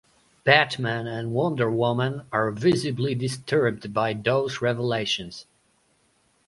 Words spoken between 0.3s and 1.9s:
Batman and Wonder